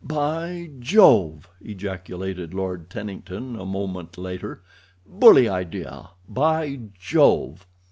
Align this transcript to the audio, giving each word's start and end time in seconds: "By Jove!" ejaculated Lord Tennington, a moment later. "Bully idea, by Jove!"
"By 0.03 0.71
Jove!" 0.79 1.47
ejaculated 1.63 2.55
Lord 2.55 2.89
Tennington, 2.89 3.55
a 3.55 3.67
moment 3.67 4.17
later. 4.17 4.63
"Bully 5.05 5.47
idea, 5.47 6.09
by 6.27 6.79
Jove!" 6.99 7.67